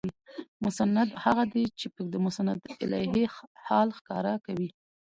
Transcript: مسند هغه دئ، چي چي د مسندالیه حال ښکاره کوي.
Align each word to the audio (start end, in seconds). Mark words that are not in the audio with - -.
مسند 0.65 1.09
هغه 1.23 1.43
دئ، 1.53 1.65
چي 1.79 1.87
چي 1.95 2.03
د 2.13 2.15
مسندالیه 2.25 3.29
حال 3.65 3.87
ښکاره 3.97 4.33
کوي. 4.45 4.69